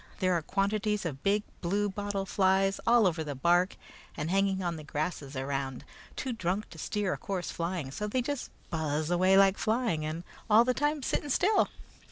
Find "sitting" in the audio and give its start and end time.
11.03-11.29